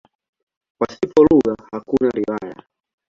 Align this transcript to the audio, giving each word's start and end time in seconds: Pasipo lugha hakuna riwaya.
Pasipo 0.77 1.19
lugha 1.27 1.53
hakuna 1.71 2.09
riwaya. 2.17 2.57